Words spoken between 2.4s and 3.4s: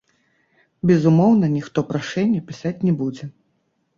пісаць не будзе.